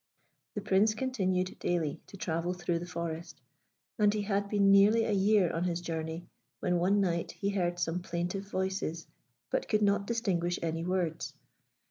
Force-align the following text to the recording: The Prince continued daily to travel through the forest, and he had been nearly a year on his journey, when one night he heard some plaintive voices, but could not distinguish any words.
The 0.55 0.61
Prince 0.61 0.95
continued 0.95 1.59
daily 1.59 2.01
to 2.07 2.17
travel 2.17 2.53
through 2.55 2.79
the 2.79 2.87
forest, 2.87 3.39
and 3.99 4.11
he 4.11 4.23
had 4.23 4.49
been 4.49 4.71
nearly 4.71 5.03
a 5.05 5.11
year 5.11 5.53
on 5.53 5.63
his 5.65 5.79
journey, 5.79 6.25
when 6.59 6.79
one 6.79 7.01
night 7.01 7.33
he 7.33 7.49
heard 7.51 7.77
some 7.77 7.99
plaintive 8.01 8.45
voices, 8.49 9.05
but 9.51 9.67
could 9.69 9.83
not 9.83 10.07
distinguish 10.07 10.57
any 10.63 10.83
words. 10.83 11.35